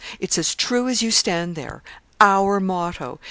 'It's 0.19 0.35
as 0.39 0.55
true 0.55 0.87
as 0.87 1.03
you 1.03 1.11
stand 1.11 1.55
there 1.55 1.83
our 2.19 2.59
motto. 2.59 3.19